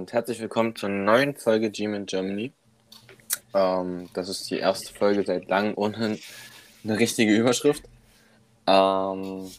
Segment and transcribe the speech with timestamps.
[0.00, 2.52] und herzlich willkommen zur neuen Folge Gym in Germany.
[3.52, 6.18] Ähm, das ist die erste Folge seit langem ohne
[6.82, 7.84] eine richtige Überschrift.
[8.66, 9.50] Ähm,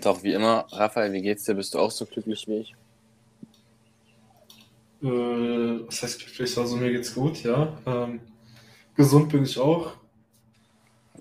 [0.00, 1.54] doch wie immer, Raphael, wie geht's dir?
[1.54, 2.74] Bist du auch so glücklich wie ich?
[5.02, 6.56] Äh, was heißt glücklich?
[6.56, 7.78] Also mir geht's gut, ja.
[7.84, 8.20] Ähm,
[8.96, 9.92] gesund bin ich auch.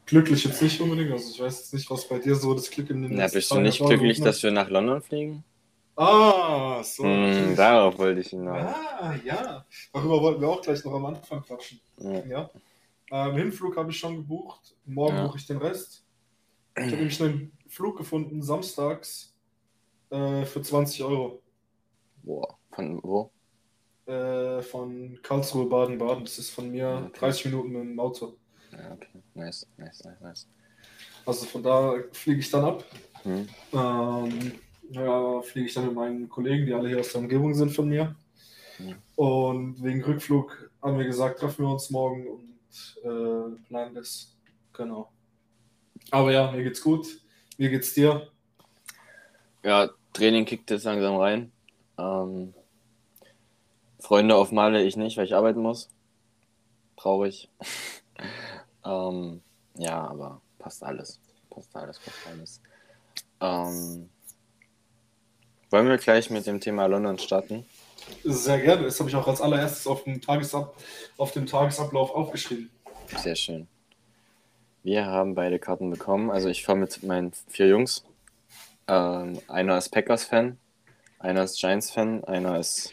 [0.05, 1.11] Glücklich jetzt nicht unbedingt.
[1.11, 3.51] Also ich weiß jetzt nicht, was bei dir so das Glück in den Na, bist
[3.51, 5.43] du nicht glücklich, dass wir nach London fliegen?
[5.95, 7.03] Ah, so.
[7.03, 8.75] Mm, darauf wollte ich hinaus.
[8.75, 9.65] Ah, ja.
[9.93, 11.79] Darüber wollten wir auch gleich noch am Anfang quatschen.
[11.97, 12.25] Ja.
[12.25, 12.49] Ja.
[13.11, 14.75] Ähm, Hinflug habe ich schon gebucht.
[14.85, 15.27] Morgen Ja.
[15.27, 16.05] buche ich den Rest.
[16.77, 19.35] Ich habe nämlich einen Flug gefunden, samstags,
[20.09, 21.41] äh, für 20 Euro.
[22.23, 23.31] Boah, von wo?
[24.05, 26.23] Äh, von Karlsruhe, Baden-Baden.
[26.23, 27.19] Das ist von mir Okay.
[27.19, 28.37] 30 Minuten mit dem Auto.
[28.71, 29.21] Ja, okay.
[29.33, 30.47] Nice, nice, nice, nice.
[31.25, 32.85] Also von da fliege ich dann ab.
[33.23, 33.47] Hm.
[33.73, 34.51] Ähm,
[34.91, 37.87] ja, fliege ich dann mit meinen Kollegen, die alle hier aus der Umgebung sind von
[37.87, 38.15] mir.
[38.79, 38.95] Ja.
[39.15, 44.35] Und wegen Rückflug haben wir gesagt, treffen wir uns morgen und äh, planen das.
[44.73, 45.11] Genau.
[46.09, 47.07] Aber ja, mir geht's gut.
[47.57, 48.27] Wie geht's dir?
[49.63, 51.51] Ja, Training kickt jetzt langsam rein.
[51.97, 52.53] Ähm,
[53.99, 55.89] Freunde auf Male ich nicht, weil ich arbeiten muss.
[56.97, 57.49] Traurig.
[58.85, 59.41] ähm,
[59.75, 61.21] ja, aber passt alles.
[61.49, 62.61] Passt alles, passt alles.
[63.39, 64.09] Ähm,
[65.71, 67.65] wollen wir gleich mit dem Thema London starten?
[68.23, 68.83] Sehr gerne.
[68.83, 70.75] Das habe ich auch als allererstes auf dem, Tagesab
[71.17, 72.69] auf dem Tagesablauf aufgeschrieben.
[73.17, 73.67] Sehr schön.
[74.83, 76.31] Wir haben beide Karten bekommen.
[76.31, 78.03] Also ich fahre mit meinen vier Jungs.
[78.87, 80.57] Ähm, einer ist Packers-Fan,
[81.19, 82.91] einer ist Giants-Fan, einer ist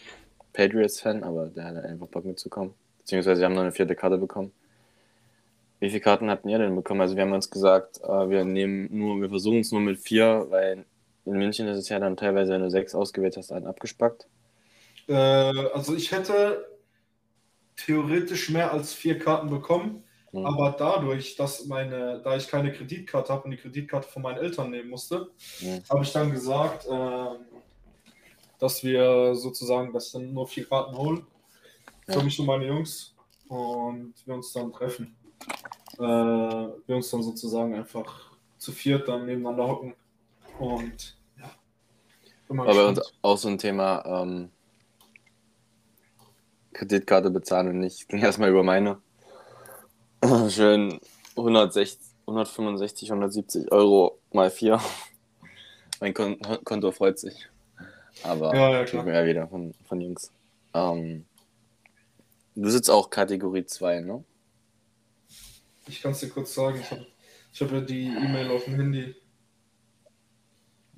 [0.53, 2.75] Patriots-Fan, aber der hat einfach Bock mitzukommen.
[2.99, 4.53] Beziehungsweise wir haben noch eine vierte Karte bekommen.
[5.81, 7.01] Wie viele Karten hatten ihr denn bekommen?
[7.01, 10.47] Also wir haben uns gesagt, äh, wir nehmen nur, wir versuchen es nur mit vier,
[10.51, 10.85] weil
[11.33, 14.27] in München ist es ja dann teilweise, wenn du sechs ausgewählt hast, einen abgespackt.
[15.09, 16.67] Äh, also ich hätte
[17.77, 20.45] theoretisch mehr als vier Karten bekommen, Hm.
[20.45, 24.71] aber dadurch, dass meine, da ich keine Kreditkarte habe und die Kreditkarte von meinen Eltern
[24.71, 25.31] nehmen musste,
[25.61, 25.83] Hm.
[25.89, 27.37] habe ich dann gesagt, ähm,
[28.59, 31.27] dass wir sozusagen das dann nur vier Karten holen
[32.07, 32.25] für Ja.
[32.25, 33.15] mich und meine Jungs
[33.49, 35.17] und wir uns dann treffen.
[35.99, 39.95] Äh, wir uns dann sozusagen einfach zu viert dann nebeneinander hocken
[40.59, 41.18] und
[42.49, 44.51] Aber bei uns auch so ein Thema ähm,
[46.73, 48.09] Kreditkarte bezahlen und nicht.
[48.09, 49.01] Ging erstmal über meine.
[50.49, 51.01] Schön
[51.37, 54.81] 160, 165, 170 Euro mal 4.
[56.01, 57.49] Mein Kon Konto freut sich.
[58.23, 59.07] Aber Ja, ja, klar.
[59.07, 60.33] ja wieder von, von Jungs.
[60.75, 61.25] Ähm,
[62.55, 64.25] du sitzt auch Kategorie 2, ne?
[65.87, 67.07] Ich kann es dir kurz sagen, ich habe
[67.53, 69.15] ich hab ja die E-Mail auf dem Handy.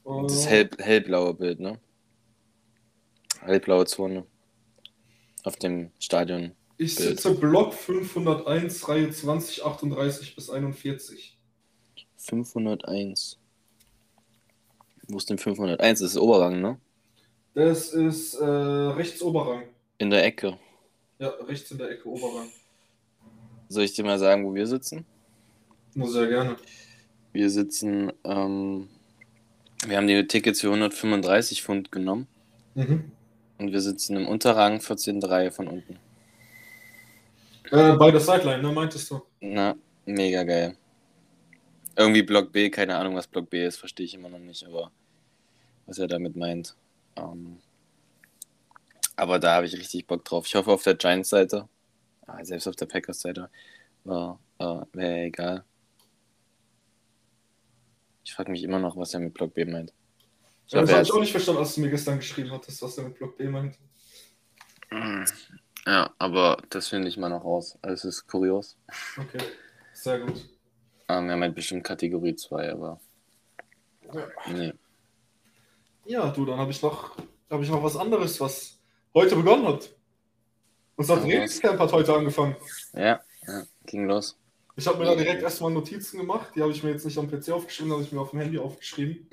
[0.04, 1.78] Oh, Das hell, hellblaue Bild, ne?
[3.40, 4.24] Hellblaue Zone.
[5.44, 6.52] Auf dem Stadion.
[6.76, 11.38] ich sitze Block 501, Reihe 20, 38 bis 41.
[12.18, 13.38] 501.
[15.08, 16.00] Wo ist denn 501?
[16.00, 16.78] Das ist Oberrang, ne?
[17.54, 19.64] Das ist äh, rechts Oberrang.
[19.98, 20.58] In der Ecke.
[21.18, 22.48] Ja, rechts in der Ecke Oberrang.
[23.68, 25.04] Soll ich dir mal sagen, wo wir sitzen?
[25.94, 26.56] Nur sehr gerne.
[27.32, 28.88] Wir sitzen, ähm,
[29.86, 32.26] wir haben die Tickets für 135 Pfund genommen
[32.74, 33.10] Mhm.
[33.58, 35.98] und wir sitzen im Unterrang 14.3 von unten.
[37.70, 39.22] Äh, bei der Sideline, ne, meintest du?
[39.40, 40.76] Na, mega geil.
[41.96, 44.90] Irgendwie Block B, keine Ahnung, was Block B ist, verstehe ich immer noch nicht, aber
[45.86, 46.76] was er damit meint.
[47.16, 47.58] Ähm,
[49.16, 50.46] aber da habe ich richtig Bock drauf.
[50.46, 51.68] Ich hoffe auf der Giants-Seite,
[52.26, 53.50] ah, selbst auf der Packers-Seite,
[54.04, 55.64] war, äh, wäre egal.
[58.24, 59.92] Ich frage mich immer noch, was er mit Block B meint.
[60.66, 62.96] Ich Ja, das habe ich auch nicht verstanden, als du mir gestern geschrieben hattest, was
[62.98, 63.78] er mit Block B meint.
[65.86, 67.78] Ja, aber das finde ich mal noch raus.
[67.82, 68.76] Es ist kurios.
[69.16, 69.42] Okay,
[69.92, 70.48] sehr gut.
[71.08, 73.00] Ähm, er meint bestimmt Kategorie 2, aber
[74.12, 74.28] Ja.
[74.52, 74.72] nee.
[76.04, 77.16] Ja, du, dann habe ich noch,
[77.50, 78.78] habe ich noch was anderes, was
[79.14, 79.90] heute begonnen hat.
[80.96, 81.22] Unser was?
[81.24, 82.56] Trainingscamp hat heute angefangen.
[82.92, 84.36] Ja, ja, ging los.
[84.76, 86.52] Ich habe mir da direkt erstmal Notizen gemacht.
[86.54, 88.58] Die habe ich mir jetzt nicht am PC aufgeschrieben, habe ich mir auf dem Handy
[88.58, 89.28] aufgeschrieben.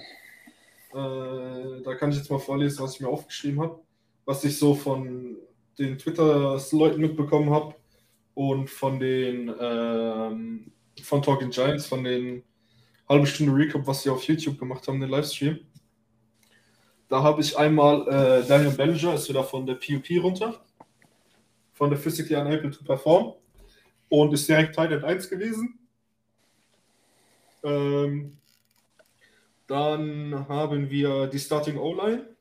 [0.92, 3.80] Äh, da kann ich jetzt mal vorlesen, was ich mir aufgeschrieben habe.
[4.26, 5.38] Was ich so von
[5.78, 7.76] den Twitter-Leuten mitbekommen habe
[8.34, 10.72] und von den ähm,
[11.04, 12.44] von Talking Giants, von den
[13.08, 15.60] halbe Stunde Recap, was sie auf YouTube gemacht haben, den Livestream.
[17.10, 20.62] Da habe ich einmal äh, Daniel Bellinger, ist wieder von der PUP runter,
[21.74, 23.34] von der Physically Unable to Perform
[24.10, 25.80] und ist direkt Teil 1 gewesen.
[27.64, 28.38] Ähm,
[29.68, 32.36] dann haben wir die Starting O-Line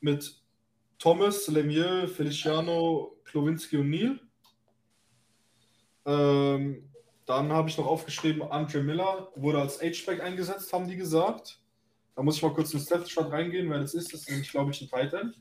[0.00, 0.40] mit
[0.98, 4.20] Thomas, Lemieux, Feliciano, Klowinski und Neil.
[6.06, 6.88] Ähm,
[7.26, 11.60] dann habe ich noch aufgeschrieben, Andre Miller wurde als H-Back eingesetzt, haben die gesagt.
[12.16, 14.12] Da muss ich mal kurz ins Death-Chart reingehen, wer das ist.
[14.12, 15.38] Das ist nämlich, glaube ich, ein Tight End.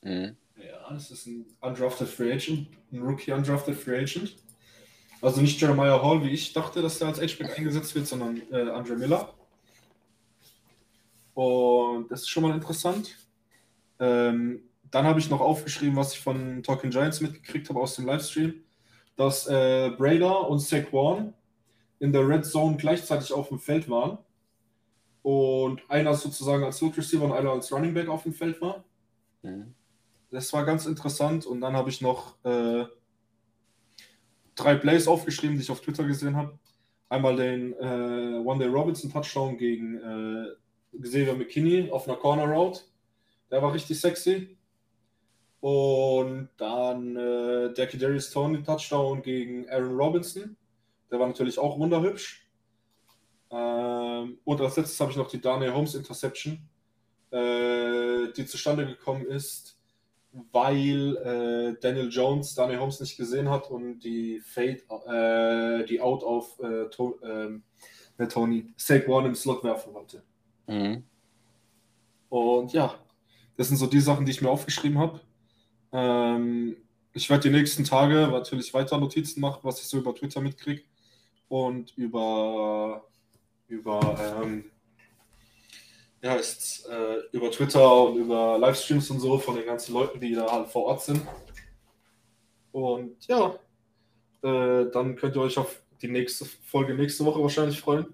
[0.00, 0.36] Mhm.
[0.66, 4.36] Ja, das ist ein undrafted Free Agent, ein Rookie undrafted Free Agent.
[5.20, 8.70] Also nicht Jeremiah Hall, wie ich dachte, dass der als H-Back eingesetzt wird, sondern äh,
[8.70, 9.32] Andre Miller.
[11.34, 13.16] Und das ist schon mal interessant.
[13.98, 18.06] Ähm, dann habe ich noch aufgeschrieben, was ich von Talking Giants mitgekriegt habe aus dem
[18.06, 18.54] Livestream,
[19.16, 21.32] dass äh, Brader und Saquon
[22.00, 24.18] in der Red Zone gleichzeitig auf dem Feld waren.
[25.22, 28.82] Und einer sozusagen als Slot Receiver und einer als Running Back auf dem Feld war.
[29.42, 29.72] Mhm.
[30.32, 31.44] Das war ganz interessant.
[31.44, 32.86] Und dann habe ich noch äh,
[34.54, 36.58] drei Plays aufgeschrieben, die ich auf Twitter gesehen habe.
[37.10, 42.80] Einmal den äh, One Day Robinson Touchdown gegen äh, Xavier McKinney auf einer Corner Route.
[43.50, 44.56] Der war richtig sexy.
[45.60, 50.56] Und dann äh, der Kadarius Tony Touchdown gegen Aaron Robinson.
[51.10, 52.48] Der war natürlich auch wunderhübsch.
[53.50, 56.58] Ähm, und als letztes habe ich noch die Daniel Holmes Interception,
[57.30, 59.78] äh, die zustande gekommen ist,
[60.50, 66.24] weil äh, Daniel Jones Daniel Holmes nicht gesehen hat und die Fade, äh, die Out
[66.24, 67.62] auf äh, to ähm,
[68.28, 70.22] Tony Saquon im Slot werfen wollte.
[70.66, 71.04] Mhm.
[72.28, 72.94] Und ja,
[73.56, 75.20] das sind so die Sachen, die ich mir aufgeschrieben habe.
[75.92, 76.76] Ähm,
[77.12, 80.82] ich werde die nächsten Tage natürlich weiter Notizen machen, was ich so über Twitter mitkriege
[81.48, 83.06] und über,
[83.68, 84.71] über ähm,
[86.22, 90.34] ja, ist, äh, über Twitter und über Livestreams und so von den ganzen Leuten, die
[90.34, 91.20] da halt vor Ort sind.
[92.70, 93.58] Und ja,
[94.42, 98.06] äh, dann könnt ihr euch auf die nächste Folge nächste Woche wahrscheinlich freuen,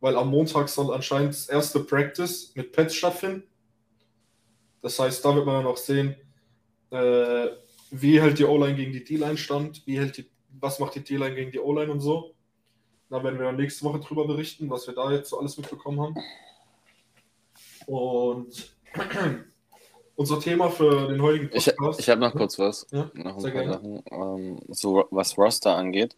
[0.00, 3.42] weil am Montag soll anscheinend das erste Practice mit Pets stattfinden.
[4.82, 6.16] Das heißt, da wird man ja noch sehen,
[6.90, 7.48] äh,
[7.90, 10.30] wie hält die O-Line gegen die D-Line stand, wie hält die,
[10.60, 12.34] was macht die D-Line gegen die O-Line und so.
[13.08, 16.00] Da werden wir dann nächste Woche drüber berichten, was wir da jetzt so alles mitbekommen
[16.00, 16.14] haben.
[17.88, 18.70] Und
[20.16, 21.98] unser Thema für den heutigen Podcast.
[21.98, 22.86] Ich, ich habe noch kurz was.
[22.90, 26.14] Ja, noch paar Sachen, ähm, so was Roster angeht.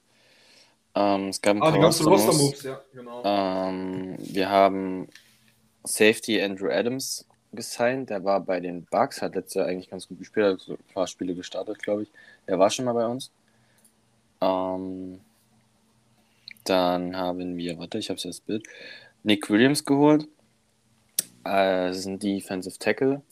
[0.97, 3.23] Ähm, es gab ein ah, die ganzen Roster-Moves, ja, genau.
[3.25, 5.07] Ähm, wir haben
[5.85, 8.11] Safety Andrew Adams gesigned.
[8.11, 10.93] Der war bei den Bucks, hat letztes Jahr eigentlich ganz gut gespielt, hat so ein
[10.93, 12.09] paar Spiele gestartet, glaube ich.
[12.49, 13.31] Der war schon mal bei uns.
[14.41, 15.21] Ähm,
[16.65, 18.67] dann haben wir, warte, ich habe es das Bild,
[19.23, 20.27] Nick Williams geholt.
[21.47, 23.23] Äh, ist ein Defensive Tackle.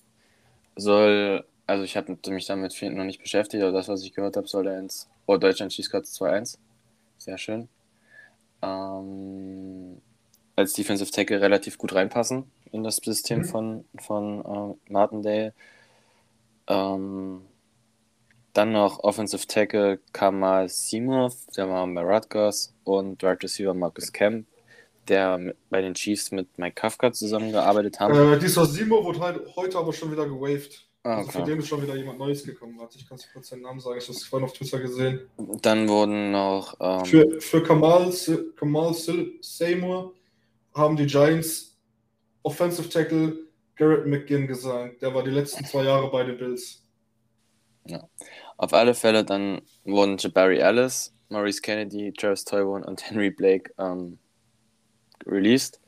[0.77, 4.47] Soll, also ich habe mich damit noch nicht beschäftigt, aber das, was ich gehört habe,
[4.47, 6.57] soll er ins Oh, Deutschland schießt gerade 2-1.
[7.19, 7.69] Sehr schön.
[8.63, 10.01] Ähm,
[10.57, 13.45] als Defensive Tackle relativ gut reinpassen in das System mhm.
[13.45, 15.53] von, von äh, Martindale.
[16.67, 17.43] Ähm,
[18.55, 24.47] dann noch Offensive Tackle Kamal Seymour, der war bei Rutgers und Right Receiver Marcus Kemp,
[25.09, 28.35] der bei den Chiefs mit Mike Kafka zusammengearbeitet haben.
[28.35, 30.89] Äh, dieser Seymour wurde halt heute aber schon wieder gewaved.
[31.05, 31.27] Ah, okay.
[31.27, 32.79] Also für den ist schon wieder jemand Neues gekommen.
[32.79, 33.99] Warte, ich kann es kurz seinen Namen sagen.
[33.99, 35.21] Ich habe es vorhin auf Twitter gesehen.
[35.63, 36.77] Dann wurden noch.
[36.81, 38.13] Ähm, für, für Kamal,
[38.57, 40.15] Kamal Seymour
[40.75, 41.77] haben die Giants
[42.43, 43.39] Offensive Tackle
[43.77, 45.03] Garrett McGinn gesagt.
[45.03, 46.83] Der war die letzten zwei Jahre bei den Bills.
[47.87, 48.07] Ja.
[48.57, 54.19] Auf alle Fälle dann wurden Jabari Ellis, Maurice Kennedy, Travis Toivonen und Henry Blake ähm,
[55.29, 55.81] released.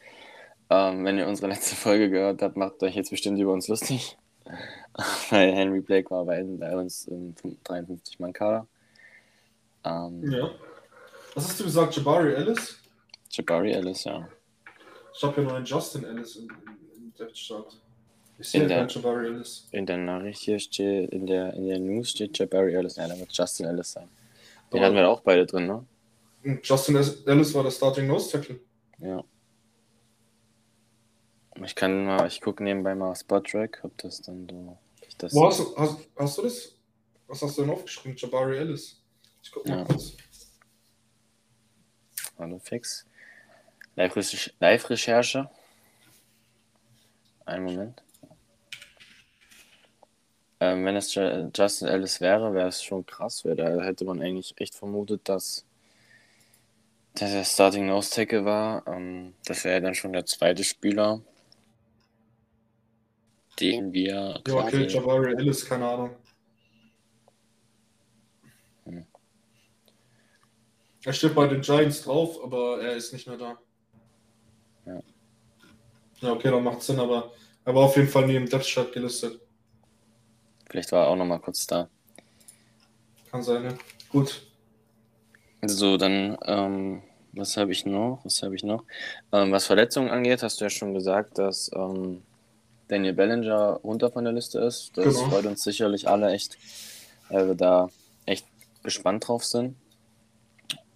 [0.71, 4.17] Ähm, wenn ihr unsere letzte Folge gehört habt, macht euch jetzt bestimmt über uns lustig.
[5.31, 8.67] Weil Henry Blake war bei, bei uns im 53-Mann-Kader.
[9.85, 10.51] Ähm, ja.
[11.35, 12.79] Was hast du gesagt, Jabari Ellis?
[13.31, 14.29] Jabari Ellis, ja.
[15.15, 16.49] Ich habe hier nur einen Justin Ellis im,
[16.97, 17.81] im Depth Chart.
[18.39, 19.69] Ich sehe keinen Jabari Ellis.
[19.71, 22.97] In der Nachricht hier steht, in der, in der News steht Jabari Ellis.
[22.97, 24.09] Ja, da wird Justin Ellis sein.
[24.73, 26.59] Den Aber hatten wir auch beide drin, ne?
[26.63, 28.61] Justin Ellis war der Starting Nose Tackle.
[28.99, 29.23] Ja.
[31.65, 34.79] Ich kann mal, ich gucke nebenbei mal Spot Track, ob das dann so.
[35.19, 36.75] Das Wo hast du, hast, hast du das?
[37.27, 38.17] Was hast du denn aufgeschrieben?
[38.17, 39.03] Jabari Ellis.
[39.43, 39.85] Ich guck mal ja.
[39.85, 40.17] kurz.
[42.39, 43.07] Hallo fix.
[43.95, 45.51] Live-Recherche.
[47.45, 48.03] Einen Moment.
[50.61, 53.45] Ähm, wenn es Justin Ellis wäre, wäre es schon krass.
[53.45, 55.65] Wär, da hätte man eigentlich echt vermutet, dass
[57.19, 58.87] der Starting Nose Tackle war.
[58.87, 61.21] Ähm, das wäre dann schon der zweite Spieler,
[63.61, 64.41] den wir.
[64.47, 66.11] Ja, okay, Jabari Ellis, keine Ahnung.
[68.85, 69.05] Hm.
[71.05, 73.59] Er steht bei den Giants drauf, aber er ist nicht mehr da.
[74.87, 75.01] Ja.
[76.21, 77.33] Ja, okay, dann macht Sinn, aber
[77.65, 79.41] Er war auf jeden Fall neben Depth Chart gelistet.
[80.69, 81.89] Vielleicht war er auch noch mal kurz da.
[83.31, 83.79] Kann sein, ne?
[84.09, 84.43] Gut.
[85.63, 87.03] So, dann, ähm,
[87.33, 88.21] was habe ich noch?
[88.25, 88.85] Was habe ich noch?
[89.31, 92.23] Ähm, was Verletzungen angeht, hast du ja schon gesagt, dass ähm,
[92.91, 94.97] Daniel Bellinger runter von der Liste ist.
[94.97, 95.31] Das Genau.
[95.31, 96.59] freut uns sicherlich alle echt,
[97.29, 97.89] weil wir da
[98.27, 98.47] echt
[98.83, 99.77] gespannt drauf sind.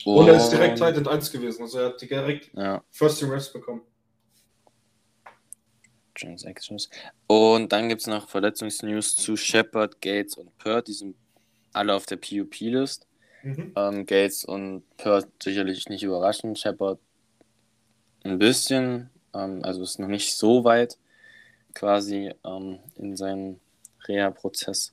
[0.04, 1.62] Und er ist direkt Titan 1 gewesen.
[1.62, 3.82] Also er hat direkt Ja, First Team Reps bekommen.
[6.14, 6.90] Transactions.
[7.26, 10.88] Und dann gibt es noch Verletzungsnews zu Shepard, Gates und Pert.
[10.88, 11.16] Die sind
[11.72, 13.06] alle auf der PUP-List.
[13.42, 13.72] Mhm.
[13.76, 16.58] Ähm, Gates und Pert sicherlich nicht überraschend.
[16.58, 16.98] Shepard
[18.24, 20.96] ein bisschen, ähm, also ist noch nicht so weit
[21.74, 23.60] quasi ähm, in seinem
[24.06, 24.92] Reha-Prozess.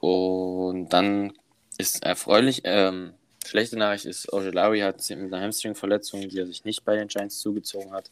[0.00, 1.32] Und dann
[1.78, 6.84] ist erfreulich, ähm, schlechte Nachricht ist, Ojolari hat mit einer Hamstring-Verletzung, die er sich nicht
[6.84, 8.10] bei den Giants zugezogen hat,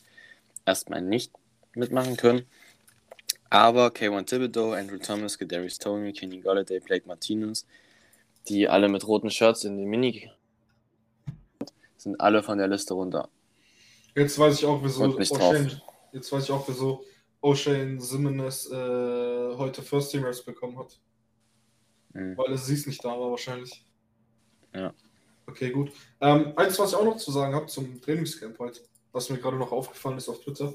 [0.66, 1.32] erstmal nicht
[1.74, 2.46] mitmachen können.
[3.50, 7.66] Aber K1 Thibodeau, Andrew Thomas, Kadarius Tony, Kenny Golladay, Blake Martinez,
[8.48, 10.30] die alle mit roten Shirts in die Mini
[12.04, 13.28] sind alle von der Liste runter.
[14.14, 15.56] Jetzt weiß ich auch, wieso drauf.
[16.12, 17.04] Jetzt weiß ich auch, wieso
[17.44, 20.98] O'Shane Simmons äh, heute First Team Reps bekommen hat.
[22.14, 22.38] Mhm.
[22.38, 23.84] Weil es nicht da war wahrscheinlich.
[24.74, 24.94] Ja.
[25.46, 25.92] Okay, gut.
[26.22, 28.80] Ähm, eins, was ich auch noch zu sagen habe zum Trainingscamp heute,
[29.12, 30.74] was mir gerade noch aufgefallen ist auf Twitter.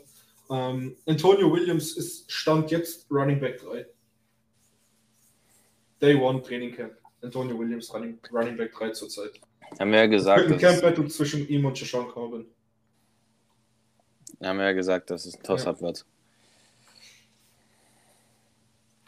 [0.51, 3.87] Ähm, Antonio Williams ist Stand jetzt Running Back 3.
[5.99, 6.93] Day One Training Camp.
[7.23, 9.41] Antonio Williams Running, Running Back 3 zurzeit.
[9.79, 12.45] Haben wir ja gesagt, Ein Camp Battle zwischen ihm und Jashawn Corbin.
[14.43, 16.05] haben wir ja gesagt, dass es ein Toss-Up wird.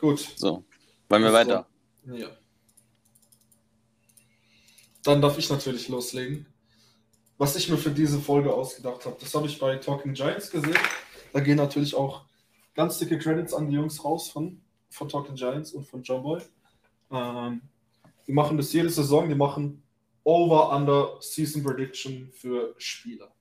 [0.01, 0.33] Gut.
[0.35, 0.65] So,
[1.09, 1.67] wollen wir weiter?
[2.05, 2.29] Ja.
[5.03, 6.47] Dann darf ich natürlich loslegen.
[7.37, 10.77] Was ich mir für diese Folge ausgedacht habe, das habe ich bei Talking Giants gesehen.
[11.33, 12.25] Da gehen natürlich auch
[12.73, 16.41] ganz dicke Credits an die Jungs raus von, von Talking Giants und von John Boy.
[17.11, 17.61] Ähm,
[18.25, 19.83] die machen das jede Saison, die machen
[20.23, 23.31] Over-Under Season Prediction für Spieler.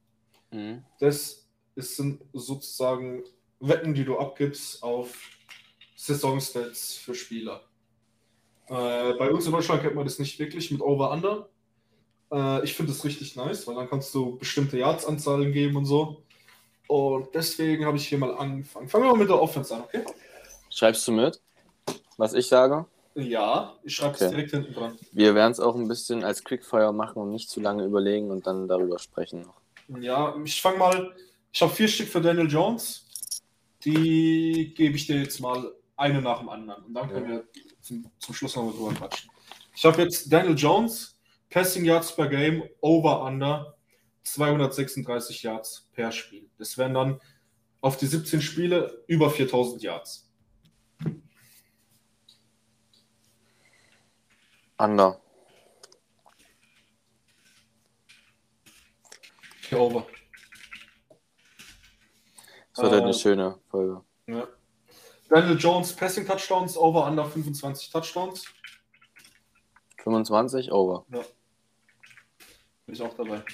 [0.51, 0.85] Mhm.
[0.99, 3.25] Das ist, sind sozusagen
[3.61, 5.40] Wetten, die du abgibst auf
[6.01, 7.61] Saisonstats für Spieler.
[8.69, 11.49] Äh, bei uns in Deutschland kennt man das nicht wirklich mit Over-Under.
[12.33, 16.23] Äh, ich finde das richtig nice, weil dann kannst du bestimmte Yards-Anzahlen geben und so.
[16.89, 18.89] Und deswegen habe ich hier mal angefangen.
[18.89, 20.05] Fangen wir mal mit der Offense an, okay?
[20.71, 21.39] Schreibst du mit,
[22.17, 22.87] was ich sage?
[23.15, 24.31] Ja, ich schreibe es Okay.
[24.31, 24.99] direkt hinten dran.
[25.13, 28.47] Wir werden es auch ein bisschen als Quickfire machen und nicht zu lange überlegen und
[28.47, 30.01] dann darüber sprechen noch.
[30.01, 31.15] Ja, ich fange mal.
[31.53, 33.05] Ich habe vier Stück für Daniel Jones.
[33.85, 36.85] Die gebe ich dir jetzt mal eine nach dem anderen.
[36.85, 37.49] Und dann können wir
[37.81, 39.31] zum, zum Schluss noch mal drüber quatschen.
[39.77, 41.19] Ich habe jetzt Daniel Jones,
[41.51, 43.77] Passing Yards per Game, Over Under
[44.25, 46.49] 236 Yards per Spiel.
[46.59, 47.21] Das wären dann
[47.81, 50.31] auf die 17 Spiele über 4000 Yards.
[54.79, 55.21] Under.
[59.73, 60.07] Over.
[62.75, 64.03] Das wird halt eine Äh, schöne Folge.
[64.27, 64.49] Ja.
[65.31, 68.45] Daniel Jones, Passing Touchdowns, Over Under 25 Touchdowns.
[70.03, 71.05] 25 over.
[71.09, 71.25] Bin
[72.95, 73.45] ich auch dabei.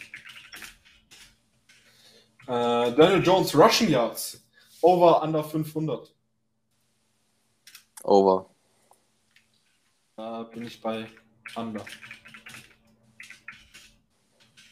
[2.47, 4.43] Äh, Daniel Jones, Rushing Yards.
[4.81, 6.15] Over under 500.
[8.05, 8.49] Over.
[10.17, 11.09] Da bin ich bei
[11.57, 11.85] Under.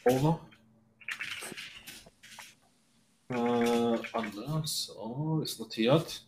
[0.05, 0.39] Over.
[3.29, 3.35] Äh,
[4.13, 4.61] under.
[4.65, 6.24] So, ist notiert.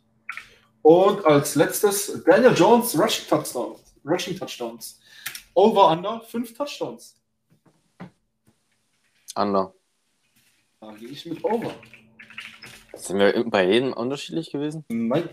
[0.87, 3.93] Und als letztes Daniel Jones, Rushing Touchdowns.
[4.05, 5.01] Rushing Touchdowns.
[5.53, 7.21] Over under 5 Touchdowns.
[9.35, 9.73] Under.
[10.79, 11.75] Da gehe ich mit Over.
[12.93, 14.85] Sind wir bei jedem unterschiedlich gewesen?
[14.87, 15.27] Nein.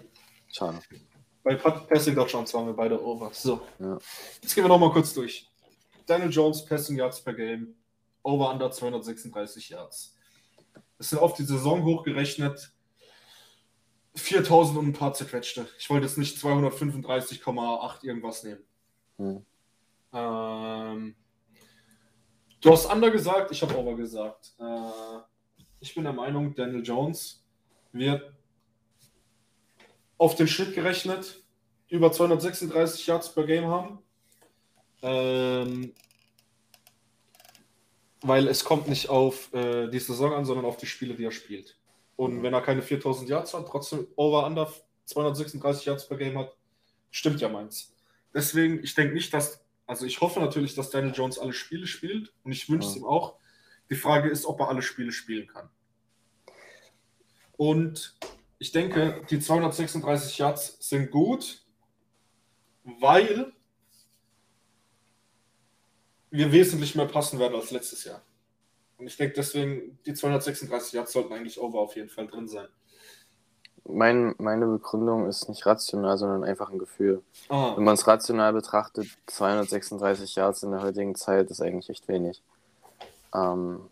[0.52, 0.80] Schade.
[1.44, 3.30] Bei Passing Touchdowns waren wir beide over.
[3.32, 3.60] So.
[3.78, 3.96] Ja.
[4.42, 5.48] Jetzt gehen wir nochmal kurz durch.
[6.04, 7.76] Daniel Jones, Passing Yards per Game.
[8.24, 10.16] Over under 236 Yards.
[10.98, 12.73] Das sind auf die Saison hochgerechnet
[14.14, 15.66] 4000 und ein paar zerquetschte.
[15.78, 18.62] Ich wollte jetzt nicht 235,8 irgendwas nehmen.
[19.18, 19.44] Hm.
[20.12, 21.14] Ähm,
[22.60, 24.54] du hast Under gesagt, ich habe Over gesagt.
[24.58, 25.20] Äh,
[25.80, 27.44] ich bin der Meinung, Daniel Jones
[27.92, 28.32] wird
[30.16, 31.42] auf den Schnitt gerechnet
[31.88, 33.98] über 236 Yards per Game haben.
[35.02, 35.92] Ähm,
[38.22, 41.30] weil es kommt nicht auf äh, die Saison an, sondern auf die Spiele, die er
[41.30, 41.76] spielt.
[42.16, 44.72] Und wenn er keine 4000 Yards hat, trotzdem over under
[45.06, 46.56] 236 Yards per Game hat,
[47.10, 47.92] stimmt ja meins.
[48.32, 52.32] Deswegen, ich denke nicht, dass, also ich hoffe natürlich, dass Daniel Jones alle Spiele spielt
[52.44, 53.00] und ich wünsche es Ja.
[53.00, 53.36] ihm auch.
[53.90, 55.68] Die Frage ist, ob er alle Spiele spielen kann.
[57.56, 58.16] Und
[58.60, 61.66] Ich denke, die 236 Yards sind gut,
[62.84, 63.52] weil
[66.30, 68.22] wir wesentlich mehr passen werden als letztes Jahr.
[68.98, 72.68] Und ich denke deswegen, die 236 Yards sollten eigentlich over auf jeden Fall drin sein.
[73.86, 77.22] Mein, meine Begründung ist nicht rational, sondern einfach ein Gefühl.
[77.50, 77.76] Ah.
[77.76, 82.42] Wenn man es rational betrachtet, 236 Yards in der heutigen Zeit ist eigentlich echt wenig.
[83.34, 83.90] Ähm,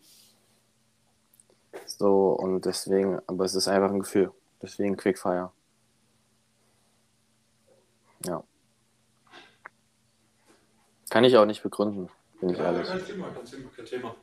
[1.85, 4.33] so, und deswegen, aber es ist einfach ein Gefühl.
[4.63, 5.51] Deswegen Quickfire.
[8.25, 8.45] Ja.
[11.11, 12.09] Kann ich auch nicht begründen,
[12.41, 12.89] bin ich ja, ehrlich.
[12.89, 14.17] Kein Thema, kein Thema, kein Thema.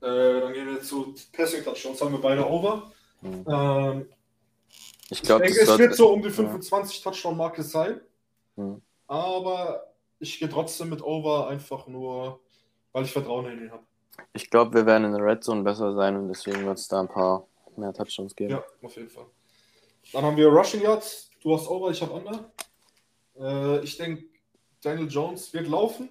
[0.00, 2.00] Äh, dann gehen wir zu Passing Touchdowns.
[2.00, 2.90] Haben wir beide over.
[3.20, 3.44] Hm.
[3.48, 4.08] Ähm,
[5.10, 7.10] ich glaube, es wird so um die 25 ja.
[7.10, 8.00] Touchdown-Marke sein.
[8.56, 8.80] Hm.
[9.08, 12.40] Aber ich gehe trotzdem mit over, einfach nur,
[12.92, 13.82] weil ich Vertrauen in ihn habe.
[14.32, 17.00] Ich glaube, wir werden in der Red Zone besser sein und deswegen wird es da
[17.00, 18.52] ein paar mehr Touchdowns geben.
[18.52, 19.26] Ja, auf jeden Fall.
[20.12, 21.30] Dann haben wir Rushing Yards.
[21.42, 22.52] Du hast Over, ich habe Under.
[23.38, 24.24] Äh, ich denke,
[24.82, 26.10] Daniel Jones wird laufen.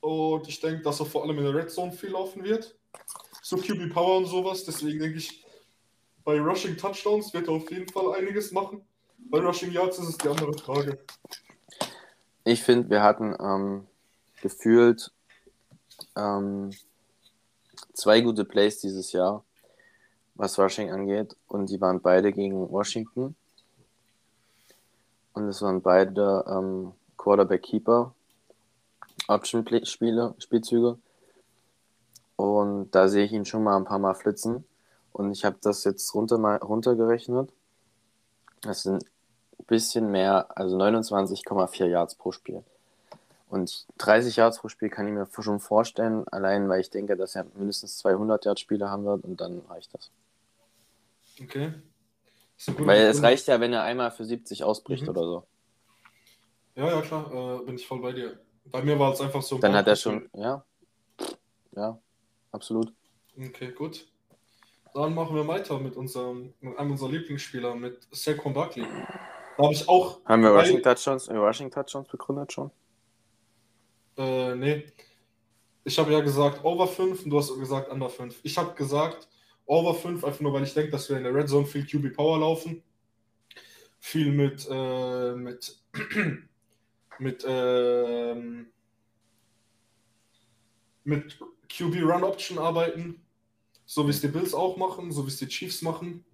[0.00, 2.74] Und ich denke, dass er vor allem in der Red Zone viel laufen wird.
[3.42, 4.64] So QB Power und sowas.
[4.64, 5.44] Deswegen denke ich,
[6.24, 8.82] bei Rushing Touchdowns wird er auf jeden Fall einiges machen.
[9.18, 10.98] Bei Rushing Yards ist es die andere Frage.
[12.44, 13.86] Ich finde, wir hatten ähm,
[14.40, 15.12] gefühlt
[16.16, 16.70] ähm,
[17.92, 19.44] zwei gute Plays dieses Jahr
[20.40, 21.36] was Rushing angeht.
[21.48, 23.36] Und die waren beide gegen Washington.
[25.34, 28.14] Und es waren beide ähm, Quarterback-Keeper,
[29.30, 30.98] Option-Spiele, Spielzüge.
[32.36, 34.64] Und da sehe ich ihn schon mal ein paar Mal flitzen.
[35.12, 37.50] Und ich habe das jetzt runter mal runtergerechnet.
[38.62, 39.04] Das sind
[39.58, 42.64] ein bisschen mehr, also 29,4 Yards pro Spiel.
[43.48, 47.34] Und 30 Yards pro Spiel kann ich mir schon vorstellen, allein weil ich denke, dass
[47.34, 50.10] er mindestens 200 Yards Spiele haben wird und dann reicht das.
[51.40, 51.74] Okay.
[52.78, 55.08] Weil es reicht ja, wenn er einmal für 70 ausbricht mhm.
[55.08, 55.46] oder so.
[56.76, 58.38] Ja, ja, klar, äh, bin ich voll bei dir.
[58.66, 59.58] Bei mir war es einfach so.
[59.58, 60.64] Dann hat er schon, ja.
[61.76, 61.98] Ja,
[62.52, 62.92] absolut.
[63.38, 64.06] Okay, gut.
[64.92, 68.86] Dann machen wir weiter mit unserem, mit einem unserer Lieblingsspieler, mit Saquon Buckley.
[69.56, 70.24] Da habe ich auch.
[70.24, 72.70] Haben wir Rushing Touchdowns, Rushing Touchdowns begründet schon?
[74.16, 74.84] Äh, nee.
[75.84, 78.40] Ich habe ja gesagt Over 5 und du hast gesagt Under 5.
[78.42, 79.28] Ich habe gesagt
[79.66, 82.16] Over 5, einfach nur, weil ich denke, dass wir in der Red Zone viel QB
[82.16, 82.82] Power laufen.
[84.00, 85.78] Viel mit, äh, mit,
[87.20, 88.34] mit, äh,
[91.04, 93.24] mit QB Run Option arbeiten.
[93.86, 96.24] So wie es die Bills auch machen, so wie es die Chiefs machen.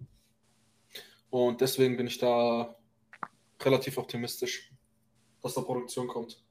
[1.29, 2.75] Und deswegen bin ich da
[3.61, 4.71] relativ optimistisch,
[5.41, 6.43] dass da Produktion kommt.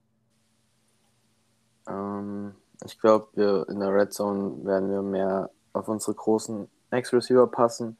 [1.89, 7.97] Ähm, ich glaube, in der Red Zone werden wir mehr auf unsere großen Ex-Receiver passen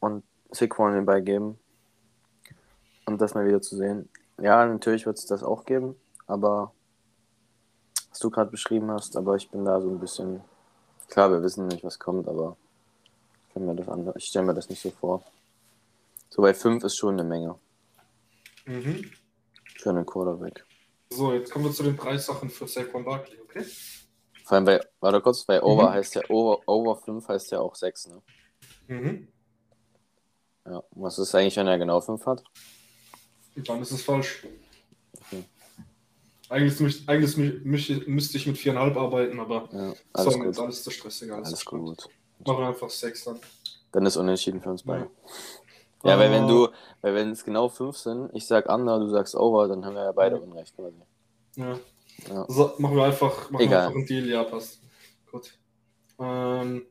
[0.00, 1.58] und Saquon den Ball geben.
[3.06, 4.08] Und das mal wieder zu sehen.
[4.40, 6.72] Ja, natürlich wird es das auch geben, aber
[8.08, 10.40] was du gerade beschrieben hast, aber ich bin da so ein bisschen.
[11.08, 12.56] Klar, wir wissen nicht, was kommt, aber
[13.48, 15.22] ich, mir das andere, ich stelle mir das nicht so vor.
[16.28, 17.58] So bei 5 ist schon eine Menge.
[18.64, 19.10] Mhm.
[19.76, 20.64] Für einen Quarterback.
[21.10, 23.64] So, jetzt kommen wir zu den Preissachen für Saquon Barkley, okay?
[24.44, 25.94] Vor allem bei, warte kurz, bei Over mhm.
[25.94, 28.22] heißt ja, Over, Over 5 heißt ja auch 6, ne?
[28.86, 29.28] Mhm.
[30.66, 32.44] Ja, was ist eigentlich, wenn er genau 5 hat?
[33.56, 34.46] Dann ist es falsch.
[35.26, 35.44] Okay.
[36.48, 40.58] Eigentlich, eigentlich müsste ich mit 4,5 arbeiten, aber ja, alles sorry, gut.
[40.58, 41.32] alles zu stressig.
[41.32, 42.08] Alles, alles gut.
[42.44, 43.40] Machen wir einfach 6 dann.
[43.92, 45.10] Dann ist unentschieden für uns beide.
[46.02, 46.68] Ja, ja weil wenn du,
[47.02, 50.04] weil wenn es genau 5 sind, ich sag Under, du sagst Over, dann haben wir
[50.04, 50.96] ja beide Unrecht quasi.
[51.56, 51.78] Ja.
[52.28, 52.44] Ja.
[52.48, 53.70] So, machen wir einfach, machen Egal.
[53.70, 54.80] Wir einfach einen Deal, ja, passt.
[55.30, 55.58] Gut.
[56.18, 56.86] Ähm,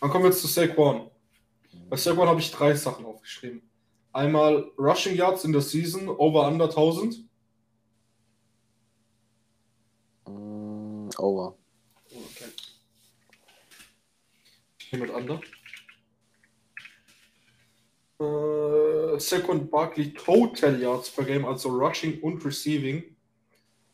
[0.00, 1.10] dann kommen wir jetzt zu Saquon.
[1.88, 3.62] Bei Saquon habe ich drei Sachen aufgeschrieben.
[4.14, 7.28] Einmal Rushing Yards in der Season, over under 1000.
[10.28, 11.58] Mm, over.
[12.06, 12.52] Okay.
[14.78, 15.40] Hier mit under.
[18.20, 23.16] Äh, Saquon Barkley Total Yards per Game, also Rushing und Receiving.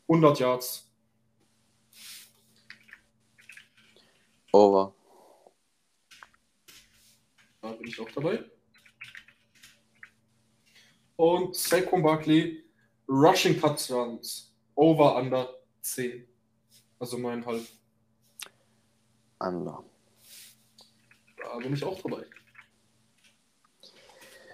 [0.07, 0.87] 100 Yards.
[4.51, 4.93] Over.
[7.63, 8.43] Da bin ich auch dabei.
[11.21, 12.63] Und Saquon Barkley,
[13.07, 15.49] Rushing Touchdowns, over under
[15.83, 16.27] 10.
[16.97, 17.61] Also mein halb.
[19.39, 19.83] Under.
[21.37, 22.23] Da bin ich auch dabei.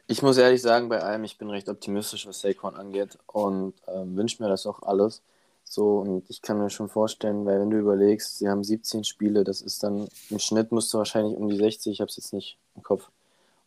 [0.07, 4.03] Ich muss ehrlich sagen, bei allem, ich bin recht optimistisch, was Saquon angeht und äh,
[4.03, 5.21] wünsche mir das auch alles.
[5.63, 9.45] So, und ich kann mir schon vorstellen, weil wenn du überlegst, sie haben 17 Spiele,
[9.45, 12.33] das ist dann im Schnitt musst du wahrscheinlich um die 60, ich habe es jetzt
[12.33, 13.09] nicht im Kopf,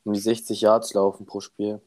[0.05, 1.81] um die 60 Yards laufen pro Spiel.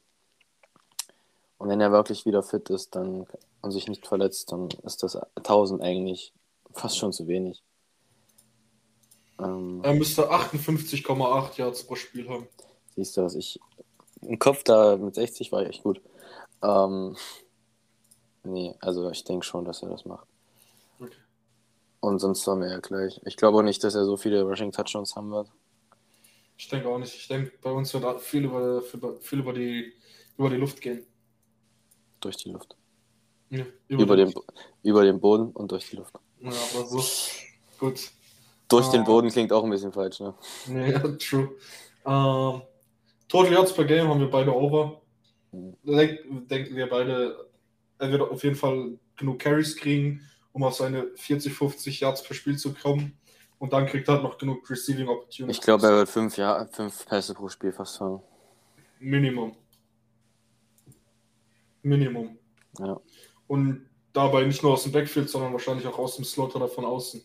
[1.64, 3.26] Und wenn er wirklich wieder fit ist dann,
[3.62, 6.34] und sich nicht verletzt, dann ist das 1000 eigentlich
[6.74, 7.64] fast schon zu wenig.
[9.40, 12.50] Ähm, er müsste 58,8 Yards pro Spiel haben.
[12.98, 13.62] Siehst du, was ich.
[14.24, 16.02] Im Kopf da mit 60 war ich echt gut.
[16.62, 17.16] Ähm,
[18.44, 20.28] nee, also ich denke schon, dass er das macht.
[21.00, 21.14] Okay.
[22.02, 23.22] Und sonst haben wir ja gleich.
[23.24, 25.50] Ich glaube auch nicht, dass er so viele Rushing Touchdowns haben wird.
[26.58, 27.16] Ich denke auch nicht.
[27.16, 29.94] Ich denke, bei uns wird viel über, viel über, die,
[30.38, 31.08] über die Luft gehen.
[32.24, 32.78] Durch die Luft.
[33.50, 34.34] Ja, über, über, den,
[34.82, 36.16] über den Boden und durch die Luft.
[36.40, 37.04] Ja, aber so.
[37.78, 38.12] Gut.
[38.70, 39.04] Durch uh, den ah.
[39.04, 40.34] Boden klingt auch ein bisschen falsch, ne?
[40.68, 41.50] Ja, true.
[42.06, 42.62] Uh,
[43.28, 45.02] Total Yards per Game haben wir beide over.
[45.52, 45.76] Mhm.
[45.84, 47.50] Denk, denken wir beide,
[48.00, 50.22] er wird auf jeden Fall genug Carries kriegen,
[50.54, 53.18] um auf seine 40, 50 Yards per Spiel zu kommen.
[53.60, 55.58] Und dann kriegt er halt noch genug Receiving Opportunities.
[55.58, 58.22] Ich glaube, er wird fünf, ja, fünf Pässe pro Spiel fast fangen.
[59.00, 59.56] Minimum.
[61.84, 62.38] Minimum.
[62.80, 63.00] Ja.
[63.48, 66.86] Und dabei nicht nur aus dem Backfield, sondern wahrscheinlich auch aus dem Slot oder von
[66.86, 67.24] außen.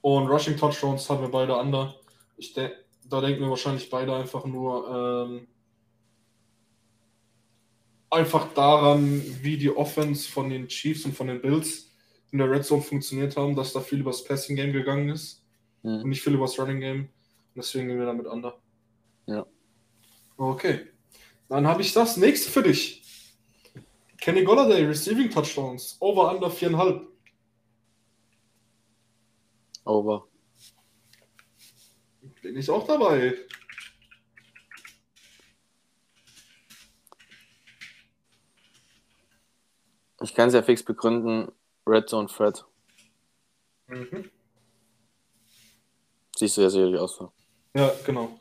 [0.00, 1.94] Und Rushing Touchdowns haben wir beide under.
[2.36, 2.70] Ich de
[3.08, 5.46] da denken wir wahrscheinlich beide einfach nur ähm,
[8.08, 11.92] einfach daran, wie die Offense von den Chiefs und von den Bills
[12.30, 15.44] in der Red Zone funktioniert haben, dass da viel übers Passing Game gegangen ist
[15.82, 16.02] mhm.
[16.02, 17.00] und nicht viel übers Running Game.
[17.00, 18.58] Und deswegen gehen wir damit under.
[19.26, 19.46] Ja.
[20.36, 20.91] Okay.
[21.52, 23.02] Dann habe ich das nächste für dich.
[24.16, 27.06] Kenny Golladay, Receiving Touchdowns, over under 4,5.
[29.84, 30.26] Over.
[32.40, 33.36] Bin ich auch dabei.
[40.22, 41.52] Ich kann es ja fix begründen.
[41.86, 42.64] Red Zone Fred.
[43.88, 44.30] Mhm.
[46.34, 47.22] Siehst du ja sicherlich aus.
[47.74, 48.38] Ja, genau.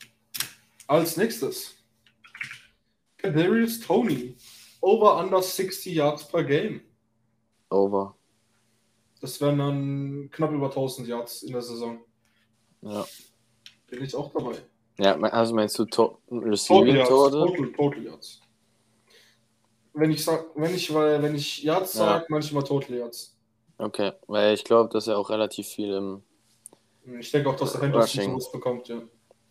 [0.88, 1.81] Als nächstes.
[3.22, 4.36] Kadarius Tony.
[4.82, 6.82] Over under 60 Yards per Game.
[7.70, 8.16] Over.
[9.22, 12.00] Das wären dann knapp über 1000 Yards in der Saison.
[12.82, 13.06] Ja.
[13.88, 14.56] Bin ich auch dabei.
[14.98, 18.42] Ja, also meinst du to Receiving Total, total, total Yards.
[19.94, 22.06] Wenn ich sag, wenn ich, weil, wenn ich Yards ja.
[22.06, 23.38] sage, manchmal Total Yards.
[23.78, 26.24] Okay, weil ich glaube, dass er auch relativ viel im.
[27.20, 29.02] Ich denke auch, dass er Rushing bekommt, ja.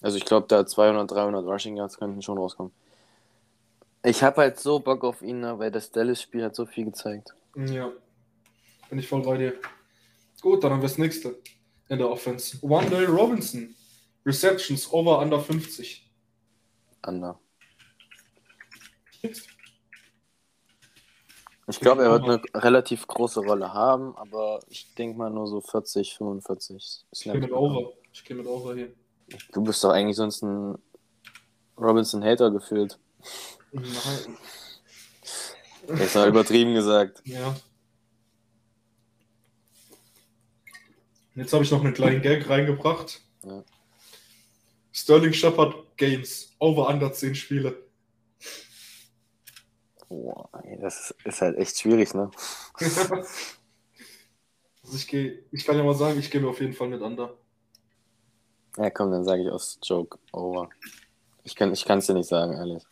[0.01, 2.73] Also ich glaube, da 200, 300 Rushing Yards könnten schon rauskommen.
[4.03, 7.35] Ich habe halt so Bock auf ihn, ne, weil das Dallas-Spiel hat so viel gezeigt.
[7.55, 7.93] Ja,
[8.89, 9.55] bin ich voll bei dir.
[10.41, 11.39] Gut, dann haben wir das nächste
[11.89, 12.57] in der Offense.
[12.63, 13.75] One Day Robinson.
[14.25, 16.09] Receptions over under 50.
[17.07, 17.39] Under.
[19.23, 19.49] Ich
[21.81, 26.17] glaube, er wird eine relativ große Rolle haben, aber ich denke mal nur so 40,
[26.17, 27.07] 45.
[27.13, 27.93] Ich gehe mit Over.
[28.13, 28.93] Ich gehe mit Over hier.
[29.53, 30.77] Du bist doch eigentlich sonst ein
[31.79, 32.99] Robinson-Hater gefühlt.
[33.73, 34.39] Nein.
[35.87, 37.23] Das war übertrieben gesagt.
[37.25, 37.57] Ja.
[41.35, 43.21] Jetzt habe ich noch einen kleinen Gag reingebracht.
[43.45, 43.65] Ja.
[44.93, 46.55] Sterling Shepard Games.
[46.59, 47.83] Over under 10 Spiele.
[50.09, 52.31] Boah, das ist halt echt schwierig, ne?
[52.81, 53.29] also
[54.93, 57.39] ich, geh, ich kann ja mal sagen, ich gehe mir auf jeden Fall mit under.
[58.77, 60.69] Ja, komm, dann sage ich aus Joke over.
[61.45, 62.85] Ich kann es ich dir nicht sagen, ehrlich.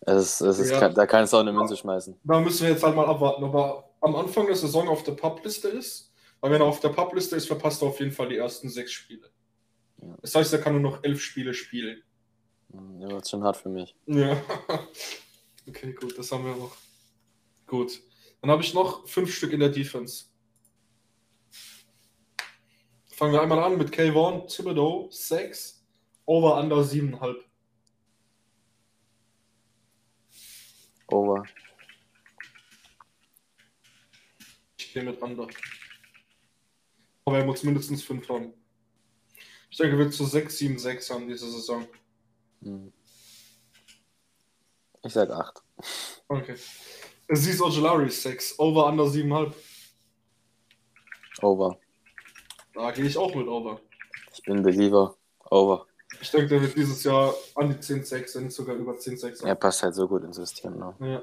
[0.00, 0.88] Es es ist, ja.
[0.88, 2.18] Da kannst du auch eine Münze schmeißen.
[2.24, 5.12] Da müssen wir jetzt halt mal abwarten, ob er am Anfang der Saison auf der
[5.12, 6.12] Publiste ist.
[6.40, 8.92] Weil wenn er auf der Publiste ist, verpasst er auf jeden Fall die ersten sechs
[8.92, 9.28] Spiele.
[10.00, 10.16] Ja.
[10.22, 12.02] Das heißt, er kann nur noch elf Spiele spielen.
[13.00, 13.96] Ja, das ist schon hart für mich.
[14.06, 14.36] Ja.
[15.68, 16.74] Okay, gut, das haben wir noch.
[17.66, 18.00] Gut.
[18.40, 20.24] Dann habe ich noch fünf Stück in der Defense.
[23.10, 25.84] Fangen wir einmal an mit K1, Thibodeau, 6,
[26.24, 27.36] Over Under 7,5.
[31.08, 31.42] Over.
[34.78, 35.48] Ich gehe mit Under.
[37.24, 38.52] Aber er muss mindestens 5 haben.
[39.70, 41.86] Ich denke, wird zu 6, 7, 6 haben diese Saison.
[42.62, 42.92] Hm.
[45.04, 45.62] Ich sag 8.
[46.28, 46.56] Okay.
[47.28, 48.58] Aziz Ojolari 6.
[48.58, 49.54] Over under 7,5.
[51.42, 51.78] Over.
[52.74, 53.80] Da gehe ich auch mit Over.
[54.32, 55.16] Ich bin Believer.
[55.50, 55.86] Over.
[56.20, 59.44] Ich denke, der wird dieses Jahr an die 10,6, wenn nicht sogar über 10,6.
[59.44, 60.78] Er passt halt so gut ins System.
[60.78, 60.94] Ne?
[61.00, 61.22] Ja.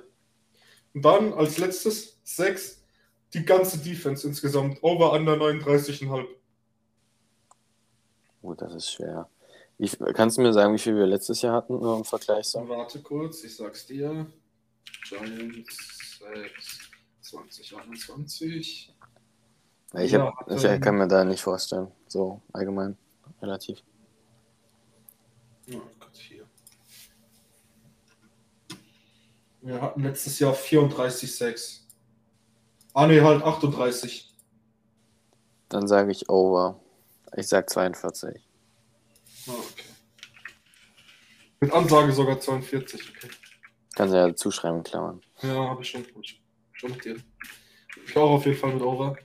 [0.93, 2.81] Und dann als letztes 6.
[3.33, 4.81] Die ganze Defense insgesamt.
[4.81, 6.25] Over under 39,5.
[8.41, 9.27] Gut, das ist schwer.
[9.77, 12.47] Wie, kannst du mir sagen, wie viel wir letztes Jahr hatten, nur im Vergleich?
[12.47, 12.67] So?
[12.69, 14.27] Warte kurz, ich sag's dir.
[15.09, 16.79] Giants 6,
[17.21, 18.93] 2021.
[19.97, 22.97] Ich, ja, ich kann mir da nicht vorstellen, so allgemein,
[23.41, 23.81] relativ.
[25.73, 26.45] Oh Gott, hier.
[29.61, 31.81] Wir hatten letztes Jahr 34,6.
[32.93, 34.33] Ah, ne, halt 38.
[35.69, 36.79] Dann sage ich over.
[37.35, 38.47] Ich sag 42.
[39.47, 39.85] Ah, okay.
[41.59, 43.29] Mit Ansage sogar 42, okay.
[43.95, 45.21] Kannst du ja zuschreiben, Klammern.
[45.41, 46.05] Ja, habe ich schon.
[46.73, 47.23] Schon notiert.
[48.05, 49.17] Ich auch auf jeden Fall mit Over.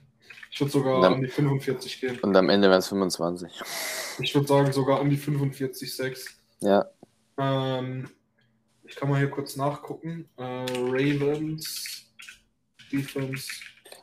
[0.53, 2.19] Ich würde sogar Dann- an die 45 gehen.
[2.19, 3.51] Und am Ende wären es 25.
[4.19, 6.37] Ich würde sagen sogar an die 45,6.
[6.59, 6.85] Ja,
[7.37, 8.09] Ähm,
[8.83, 10.29] ich kann mal hier kurz nachgucken.
[10.37, 12.13] Äh, Ravens,
[12.91, 13.47] Defense,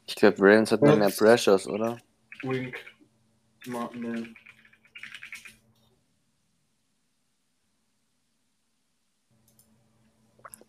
[0.06, 1.11] ich glaube, Ravens hat noch mehr.
[1.11, 1.98] Pressures, oder?
[2.42, 2.76] Wink,
[3.66, 4.34] Martin.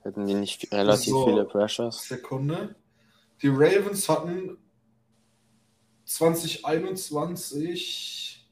[0.01, 1.25] Hätten die nicht relativ So.
[1.25, 2.07] viele Pressures?
[2.07, 2.75] Sekunde.
[3.41, 4.57] Die Ravens hatten
[6.09, 8.45] 2021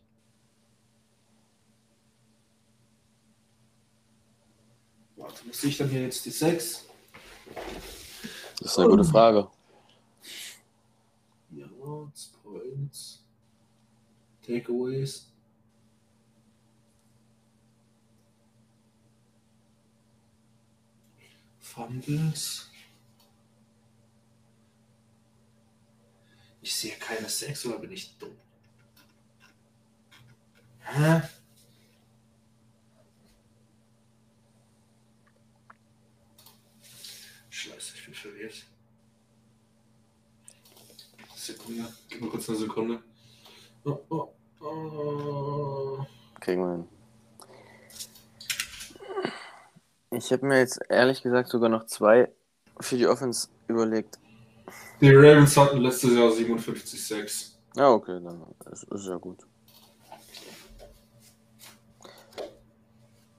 [5.15, 6.85] Warte, sehe ich dann hier jetzt die 6?
[8.59, 9.49] Das ist eine gute Frage.
[11.49, 13.25] Yards, Points,
[14.45, 15.31] Takeaways.
[21.59, 22.69] Fumbles.
[26.67, 28.37] Ich sehe keine 6 oder bin ich dumm?
[30.81, 31.21] Hä?
[37.49, 38.65] Scheiße, ich bin verwirrt.
[41.37, 41.87] Sekunde.
[42.09, 43.01] Gib mir kurz eine Sekunde.
[43.85, 46.05] Oh, oh, oh.
[46.41, 46.89] Kriegen wir hin.
[50.11, 52.29] Ich habe mir jetzt ehrlich gesagt sogar noch zwei
[52.81, 54.19] für die Offense überlegt.
[54.99, 57.51] Die Ravens hatten letztes Jahr 57,6.
[57.75, 59.45] Ja, okay, dann ist, ist ja gut.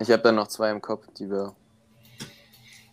[0.01, 1.55] Ich habe dann noch zwei im Kopf, die wir.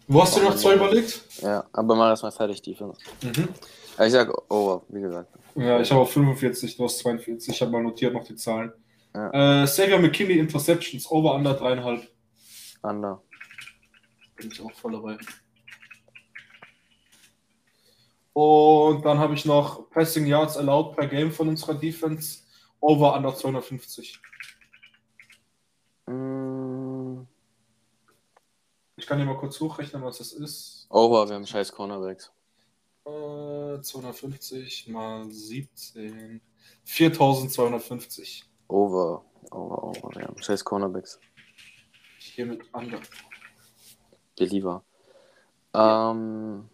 [0.07, 1.21] Wo hast du noch zwei überlegt?
[1.41, 2.99] Ja, aber mal fertig, Defense.
[3.21, 3.49] Mhm.
[3.97, 5.29] Ja, ich sag over, wie gesagt.
[5.55, 7.53] Ja, ich habe auch 45, du hast 42.
[7.53, 8.73] Ich habe mal notiert noch die Zahlen.
[9.13, 9.63] Ja.
[9.63, 12.07] Äh, Xavier McKinney Interceptions, over under 3,5.
[12.81, 13.21] Under.
[14.35, 15.17] Bin ich auch voll dabei.
[18.35, 22.39] Und dann habe ich noch Passing Yards allowed per Game von unserer Defense,
[22.81, 24.19] over under 250.
[26.07, 27.21] Mm,
[28.97, 30.85] Ich kann dir mal kurz hochrechnen, was das ist.
[30.89, 32.29] over, wir haben scheiß Cornerbacks.
[33.05, 36.41] Äh, 250 mal 17.
[36.83, 38.43] 4250.
[38.67, 41.19] Over, over, over, wir haben scheiß Cornerbacks.
[42.19, 42.99] Ich gehe mit under.
[44.37, 44.83] Believer.
[45.73, 46.69] Ähm,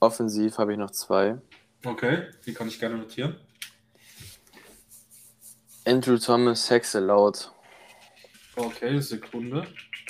[0.00, 1.38] offensiv habe ich noch zwei.
[1.84, 3.36] Okay, die kann ich gerne notieren.
[5.86, 7.50] Andrew Thomas, Sex allowed.
[8.56, 9.66] Okay, Sekunde.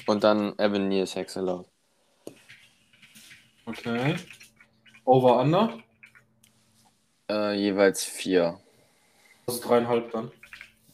[0.07, 1.67] Und dann Evan Neal, Sex allowed.
[3.67, 4.17] Okay.
[5.05, 5.79] Over under.
[7.31, 8.59] Äh, jeweils vier.
[9.47, 10.33] Also dreieinhalb dann.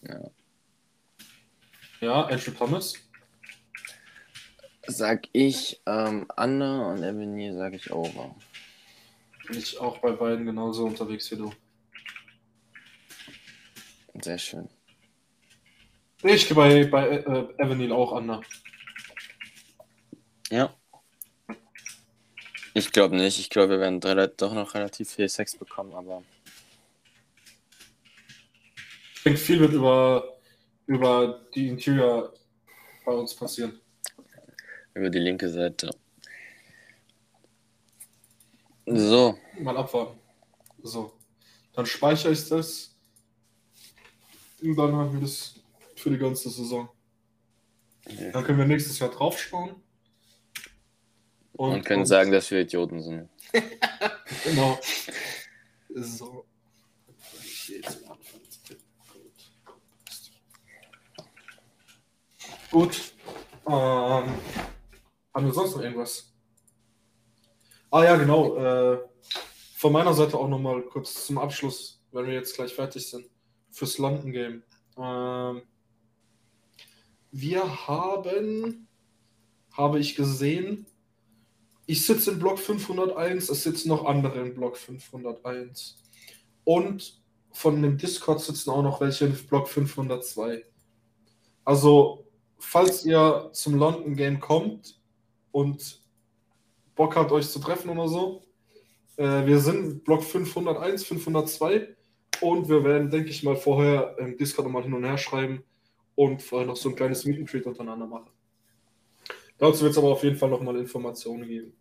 [0.03, 0.31] Ja.
[2.01, 2.95] Ja, Andrew Thomas.
[4.87, 8.37] Sag ich ähm, under und Evan Neal sag ich over.
[9.47, 11.53] Bin ich auch bei beiden genauso unterwegs wie du.
[14.23, 14.69] Sehr schön.
[16.23, 18.41] Ich gehe bei, bei äh, Evanil auch under.
[20.51, 20.75] Ja.
[22.75, 23.39] Ich glaube nicht.
[23.39, 26.23] Ich glaube, wir werden doch noch relativ viel Sex bekommen, aber
[29.17, 30.39] Ich denke, viel wird über,
[30.87, 32.33] über die Interior
[33.05, 33.81] bei uns passieren.
[34.95, 35.91] über die linke Seite.
[38.87, 40.21] So, Mal abwarten.
[40.83, 41.13] So.
[41.73, 42.97] Dann speichere ich das.
[44.63, 45.55] Und dann haben wir das
[45.97, 46.89] für die ganze Saison.
[48.33, 49.75] Dann können wir nächstes Jahr draufschauen.
[51.55, 53.29] und können sagen, dass wir Idioten sind.
[54.45, 54.79] Genau.
[55.95, 56.45] So.
[62.71, 63.13] Gut.
[63.67, 64.35] Ähm,
[65.35, 66.36] haben wir sonst noch irgendwas?
[67.91, 68.57] Ah ja, genau.
[68.57, 68.99] Äh,
[69.77, 73.27] von meiner Seite auch nochmal kurz zum Abschluss, wenn wir jetzt gleich fertig sind,
[73.71, 74.63] fürs London Game.
[74.99, 75.63] Ähm,
[77.31, 78.89] wir haben,
[79.73, 80.87] habe ich gesehen,
[81.87, 86.03] ich sitze in Block 501, es sitzen noch andere in Block 501.
[86.65, 87.23] Und
[87.53, 90.65] von dem Discord sitzen auch noch welche in Block 502.
[91.65, 92.27] Also,
[92.59, 95.01] falls ihr zum London Game kommt
[95.53, 96.06] und
[96.97, 98.43] Bock habt, euch zu treffen oder so,
[99.17, 101.97] äh, wir sind Block 501, 502.
[102.43, 105.65] Und wir werden, denke ich mal, vorher im Discord nochmal hin und her schreiben
[106.17, 108.31] und vorher noch so ein kleines Meet and Greet untereinander machen.
[109.59, 111.73] Dazu wird es aber auf jeden Fall nochmal Informationen geben.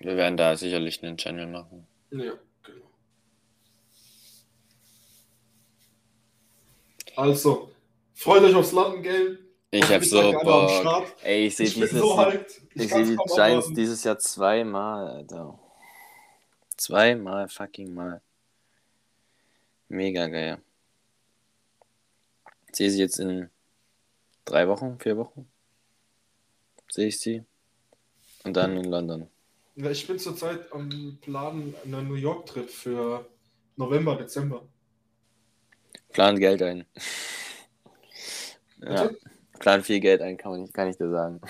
[0.00, 1.86] Wir werden da sicherlich einen Channel machen.
[2.10, 2.32] Ja,
[2.64, 2.90] genau.
[7.14, 7.70] Also,
[8.14, 9.38] freut euch aufs Landengame.
[9.70, 11.06] Ich hab so Bock.
[11.22, 12.32] Ey, ich sehe dieses, so
[12.74, 15.58] ich kann's die Giants dieses Jahr zweimal, Alter.
[16.76, 18.22] Zweimal fucking mal.
[19.88, 20.58] Mega geil.
[22.68, 23.50] Ich sehe sie jetzt in
[24.44, 25.48] drei Wochen, vier Wochen.
[26.90, 27.44] Sehe ich sie.
[28.44, 29.28] Und dann in London.
[29.76, 33.26] Ja, ich bin zurzeit am Planen einer New York-Trip für
[33.76, 34.66] November, Dezember.
[36.12, 36.86] Plan Geld ein.
[38.80, 39.18] Ja, Bitte?
[39.58, 41.40] Plan viel Geld ein, kann, man, kann ich dir sagen.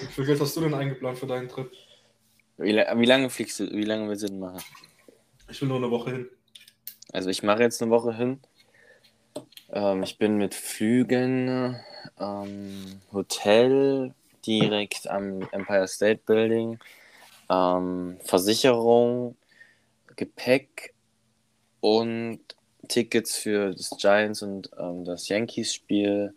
[0.00, 1.70] Wie viel Geld hast du denn eingeplant für deinen Trip?
[2.56, 3.70] Wie, wie lange fliegst du?
[3.70, 4.62] Wie lange willst du denn machen?
[5.48, 6.28] Ich will nur eine Woche hin.
[7.12, 8.40] Also ich mache jetzt eine Woche hin.
[9.70, 11.76] Ähm, ich bin mit Flügen,
[12.18, 14.14] ähm, Hotel
[14.46, 16.78] direkt am Empire State Building,
[17.50, 19.36] ähm, Versicherung,
[20.16, 20.94] Gepäck
[21.80, 22.40] und
[22.88, 26.34] Tickets für das Giants und ähm, das Yankees-Spiel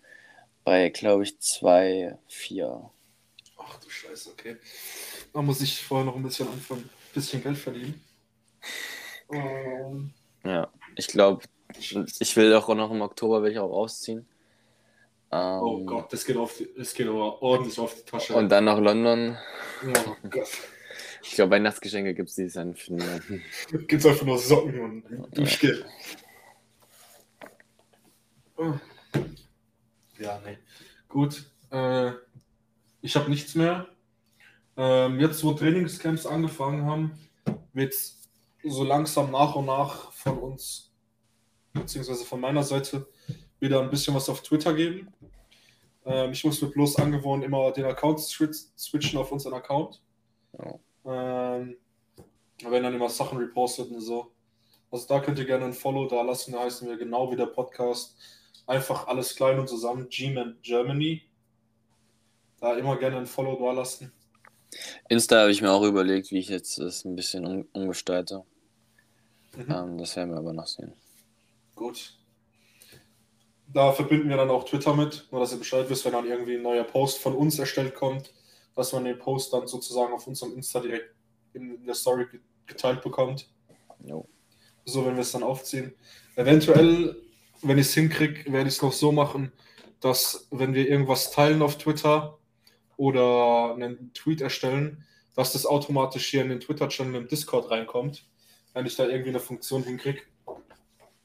[0.63, 2.91] bei, glaube ich, 2, 4.
[3.57, 4.57] Ach du Scheiße, okay.
[5.33, 8.01] Da muss ich vorher noch ein bisschen anfangen, ein bisschen Geld verdienen.
[9.31, 11.43] Ähm, Ja, ich glaube,
[11.77, 14.27] ich will auch noch im Oktober will ich auch ausziehen.
[15.31, 18.35] Ähm, oh Gott, das geht, auf die, das geht aber ordentlich auf die Tasche.
[18.35, 19.37] Und dann nach London.
[19.85, 20.49] oh Gott.
[21.23, 23.41] Ich glaube, Weihnachtsgeschenke gibt es dieses Jahr für niemanden.
[23.87, 25.85] Gibt's einfach nur Socken und Duschgel.
[28.57, 28.73] Oh.
[30.21, 30.57] Ja, nee.
[31.07, 31.49] Gut.
[31.71, 32.11] Äh,
[33.01, 33.87] ich habe nichts mehr.
[34.77, 37.19] Ähm, jetzt, wo Trainingscamps angefangen haben,
[37.73, 37.93] wird
[38.63, 40.91] so langsam nach und nach von uns,
[41.73, 43.07] beziehungsweise von meiner Seite,
[43.59, 45.11] wieder ein bisschen was auf Twitter geben.
[46.05, 50.01] Ähm, ich muss mir bloß angewohnt immer den Account switch- switchen auf unseren Account.
[50.57, 50.79] Ja.
[51.05, 51.77] Ähm,
[52.63, 54.31] werden dann immer Sachen repostet und so.
[54.91, 56.51] Also da könnt ihr gerne ein Follow da lassen.
[56.51, 58.15] Da heißen wir genau wie der Podcast.
[58.67, 60.07] Einfach alles klein und zusammen.
[60.09, 61.23] G-Man Germany.
[62.59, 64.11] Da immer gerne ein Follow da lassen.
[65.09, 68.43] Insta habe ich mir auch überlegt, wie ich jetzt das ein bisschen um, umgestalte.
[69.57, 69.71] Mhm.
[69.71, 70.93] Ähm, das werden wir aber noch sehen.
[71.75, 72.17] Gut.
[73.73, 76.55] Da verbinden wir dann auch Twitter mit, nur dass ihr Bescheid wisst, wenn dann irgendwie
[76.55, 78.33] ein neuer Post von uns erstellt kommt,
[78.75, 81.15] dass man den Post dann sozusagen auf unserem Insta direkt
[81.53, 83.49] in der Story ge- geteilt bekommt.
[84.05, 84.27] Jo.
[84.85, 85.93] So, wenn wir es dann aufziehen.
[86.35, 87.15] Eventuell,
[87.61, 89.51] wenn ich es hinkriege, werde ich es noch so machen,
[89.99, 92.39] dass wenn wir irgendwas teilen auf Twitter
[92.97, 98.27] oder einen Tweet erstellen, dass das automatisch hier in den Twitter-Channel im Discord reinkommt,
[98.73, 100.21] wenn ich da irgendwie eine Funktion hinkriege.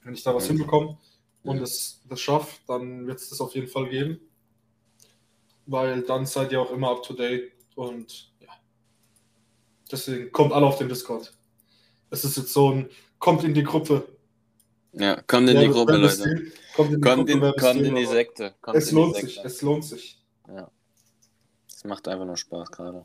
[0.03, 0.99] Wenn ich da was hinbekomme
[1.43, 4.21] und es das schaffe, dann wird es das auf jeden Fall geben.
[5.67, 8.49] Weil dann seid ihr auch immer up to date und ja.
[9.91, 11.37] Deswegen kommt alle auf den Discord.
[12.11, 14.16] Es ist jetzt so ein, kommt in die Gruppe.
[14.99, 16.53] Ja, kommt in die Wer- Gruppe, Leute.
[16.75, 18.55] Kommt in die Kommt Gruppe, in, bis kommt in die Sekte.
[18.63, 19.29] Kommt Es die lohnt Sekte.
[19.31, 20.23] sich, es lohnt sich.
[21.69, 23.05] Es macht einfach nur Spaß gerade.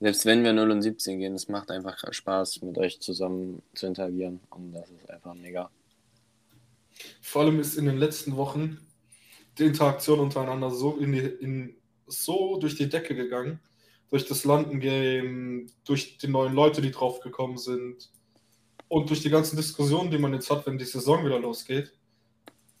[0.00, 3.86] Selbst wenn wir 0 und 17 gehen, es macht einfach Spaß, mit euch zusammen zu
[3.86, 4.40] interagieren.
[4.50, 5.70] Und das ist einfach mega.
[7.20, 8.78] Vor allem ist in den letzten Wochen
[9.58, 11.76] die Interaktion untereinander so, in die, in,
[12.06, 13.60] so durch die Decke gegangen.
[14.10, 18.10] Durch das Landengame, durch die neuen Leute, die draufgekommen sind
[18.90, 21.92] und durch die ganzen Diskussionen, die man jetzt hat, wenn die Saison wieder losgeht.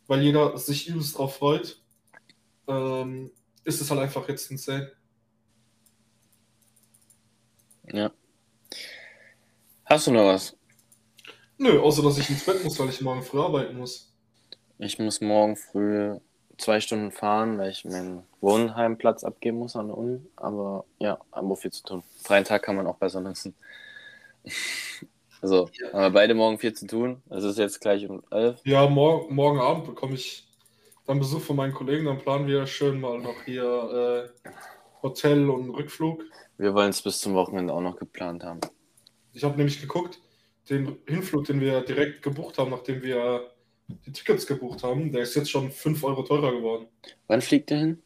[0.08, 1.80] Weil jeder sich übelst drauf freut,
[2.66, 3.30] ähm,
[3.62, 4.90] ist es halt einfach jetzt insane.
[7.92, 8.10] Ja.
[9.84, 10.56] Hast du noch was?
[11.58, 14.12] Nö, außer dass ich ins Bett muss, weil ich morgen früh arbeiten muss.
[14.78, 16.18] Ich muss morgen früh
[16.58, 20.26] zwei Stunden fahren, weil ich meinen Wohnheimplatz abgeben muss an der Uni.
[20.34, 22.02] Aber ja, haben wir viel zu tun.
[22.20, 23.54] Freien Tag kann man auch besser nutzen.
[25.42, 27.22] Also, haben wir beide morgen viel zu tun.
[27.30, 28.60] Es ist jetzt gleich um 11.
[28.64, 30.46] Ja, morgen, morgen Abend bekomme ich
[31.06, 32.04] dann Besuch von meinen Kollegen.
[32.04, 34.50] Dann planen wir schön mal noch hier äh,
[35.02, 36.24] Hotel und Rückflug.
[36.58, 38.60] Wir wollen es bis zum Wochenende auch noch geplant haben.
[39.32, 40.20] Ich habe nämlich geguckt,
[40.68, 43.50] den Hinflug, den wir direkt gebucht haben, nachdem wir
[43.88, 46.86] die Tickets gebucht haben, der ist jetzt schon 5 Euro teurer geworden.
[47.26, 48.02] Wann fliegt ihr hin?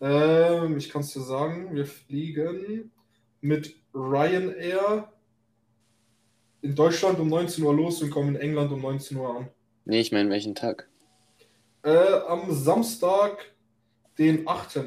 [0.00, 2.90] Ähm, ich kann es dir sagen, wir fliegen
[3.40, 5.12] mit Ryanair
[6.64, 9.48] in Deutschland um 19 Uhr los und kommen in England um 19 Uhr an.
[9.84, 10.88] Nee, ich meine, welchen Tag?
[11.82, 11.90] Äh,
[12.26, 13.52] am Samstag,
[14.18, 14.80] den 8.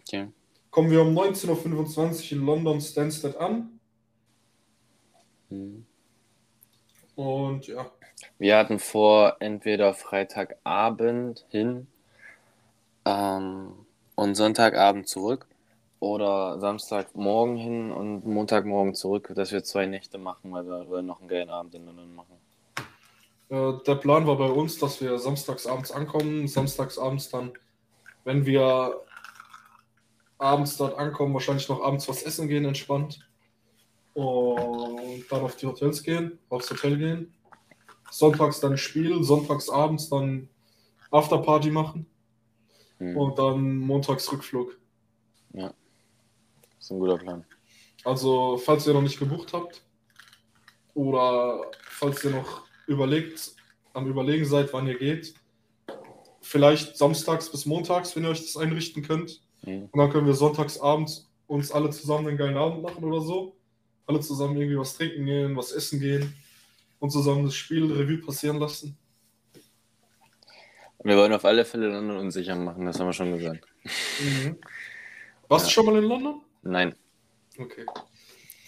[0.00, 0.26] Okay.
[0.70, 3.78] kommen wir um 19.25 Uhr in London Stansted an.
[5.48, 5.86] Hm.
[7.14, 7.88] Und ja.
[8.38, 11.86] Wir hatten vor, entweder Freitagabend hin
[13.04, 15.46] ähm, und Sonntagabend zurück
[16.04, 21.20] oder Samstagmorgen hin und Montagmorgen zurück, dass wir zwei Nächte machen, weil wir, weil noch
[21.20, 22.36] einen geilen Abend in London machen.
[23.48, 27.52] Äh, der Plan war bei uns, dass wir samstagsabends ankommen, samstagsabends dann,
[28.24, 29.00] wenn wir
[30.36, 33.26] abends dort ankommen, wahrscheinlich noch abends was essen gehen, entspannt.
[34.12, 37.34] Und dann auf die Hotels gehen, aufs Hotel gehen.
[38.10, 40.48] Sonntags dann Spiel, sonntags abends dann
[41.10, 42.06] Afterparty machen.
[42.98, 43.16] Hm.
[43.16, 44.78] Und dann montags Rückflug.
[45.50, 45.72] Das
[46.84, 47.44] ist ein guter Plan.
[48.04, 49.82] Also, falls ihr noch nicht gebucht habt
[50.94, 53.52] oder falls ihr noch überlegt,
[53.94, 55.34] am Überlegen seid, wann ihr geht,
[56.42, 59.40] vielleicht samstags bis montags, wenn ihr euch das einrichten könnt.
[59.64, 59.88] Hm.
[59.90, 63.56] Und dann können wir sonntags abends uns alle zusammen einen geilen Abend machen oder so.
[64.06, 66.34] Alle zusammen irgendwie was trinken gehen, was essen gehen
[66.98, 68.98] und zusammen das Spiel Revue passieren lassen.
[71.02, 73.64] Wir wollen auf alle Fälle London unsicher machen, das haben wir schon gesagt.
[75.48, 75.72] Warst du Ja.
[75.72, 76.42] schon mal in London?
[76.64, 76.94] Nein,
[77.56, 77.86] Okay.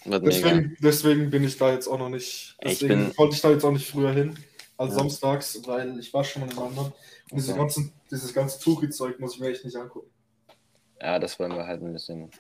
[0.05, 2.57] Deswegen, deswegen bin ich da jetzt auch noch nicht.
[2.61, 4.39] Ich Deswegen bin- wollte ich da jetzt auch nicht früher hin
[4.77, 5.01] als Ja.
[5.01, 6.93] samstags, weil ich war schon mal in London.
[7.31, 7.61] Und diese Okay.
[7.61, 10.09] ganzen, dieses ganze Touri-Zeug muss ich mir echt nicht angucken.
[11.03, 12.31] Ja, das wollen wir halt ein bisschen,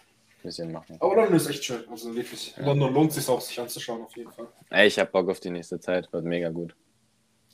[0.44, 0.96] bisschen machen.
[1.00, 1.82] Aber London ist echt schön.
[1.90, 2.54] Also wirklich.
[2.56, 2.66] Ja.
[2.66, 4.46] London lohnt sich auch, sich anzuschauen, auf jeden Fall.
[4.70, 6.76] Ey, ich hab Bock auf die nächste Zeit, wird mega gut.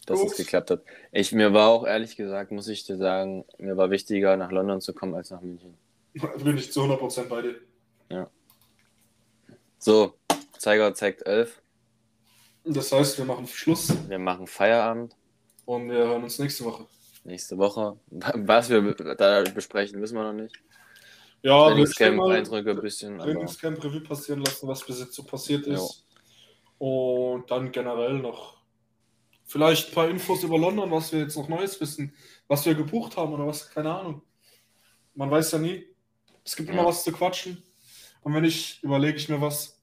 [0.04, 0.32] Dass Gut.
[0.32, 0.82] es geklappt hat.
[1.12, 4.80] Ich, mir war auch ehrlich gesagt, muss ich dir sagen, mir war wichtiger, nach London
[4.82, 5.74] zu kommen, als nach München.
[6.44, 7.54] Bin ich zu 100% bei dir.
[9.78, 10.14] So,
[10.58, 11.60] Zeiger zeigt 11.
[12.64, 15.16] Das heißt, wir machen Schluss Wir machen Feierabend.
[15.64, 16.86] und wir hören uns nächste Woche.
[17.24, 17.98] Nächste Woche.
[18.10, 20.54] Was wir da besprechen, wissen wir noch nicht.
[21.42, 23.18] Ja, Trainingscamp, mal Eindrücke ein bisschen.
[23.18, 25.74] Trainingscamp Revue passieren lassen, was bis jetzt so passiert Jo.
[25.74, 26.06] ist.
[26.78, 28.62] Und dann generell noch
[29.44, 32.14] vielleicht ein paar Infos über London, was wir jetzt noch Neues wissen,
[32.46, 34.22] was wir gebucht haben oder was, keine Ahnung.
[35.14, 35.84] Man weiß ja nie.
[36.44, 36.88] Es gibt immer Ja.
[36.88, 37.60] was zu quatschen.
[38.22, 39.78] Und wenn nicht, überlege ich mir was.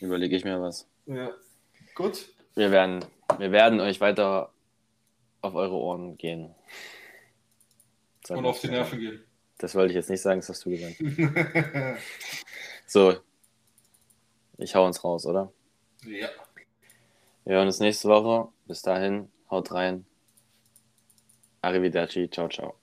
[0.00, 0.86] überlege ich mir was.
[1.06, 1.30] Ja.
[1.94, 2.28] Gut.
[2.54, 3.04] Wir werden,
[3.38, 4.52] wir werden euch weiter
[5.42, 6.54] auf eure Ohren gehen.
[8.26, 9.24] Sag Und auf die Nerven gehen.
[9.58, 10.96] Das wollte ich jetzt nicht sagen, das hast du gesagt.
[12.86, 13.16] So.
[14.58, 15.52] Ich hau uns raus, oder?
[16.04, 16.28] ja.
[17.44, 18.48] Wir hören uns nächste Woche.
[18.66, 20.06] Bis dahin, haut rein.
[21.62, 22.76] Arrivederci, ciao, ciao.